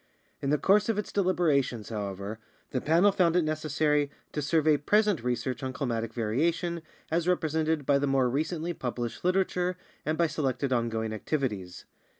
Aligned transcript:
In 0.41 0.49
the 0.49 0.57
course 0.57 0.89
of 0.89 0.97
its 0.97 1.11
deliberations, 1.11 1.89
however, 1.89 2.39
the 2.71 2.81
Panel 2.81 3.11
found 3.11 3.35
it 3.35 3.43
necessary 3.43 4.09
to 4.31 4.41
survey 4.41 4.75
present 4.77 5.23
research 5.23 5.61
on 5.61 5.73
climatic 5.73 6.11
variation, 6.11 6.81
as 7.11 7.27
rep 7.27 7.43
resented 7.43 7.85
by 7.85 7.99
the 7.99 8.07
more 8.07 8.27
recently 8.27 8.73
published 8.73 9.23
literature 9.23 9.77
and 10.03 10.17
by 10.17 10.25
selected 10.25 10.73
on 10.73 10.89
going 10.89 11.13
activities. 11.13 11.85